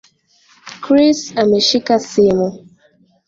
Chris 0.83 1.19
ameshika 1.41 1.95
simu 2.09 2.47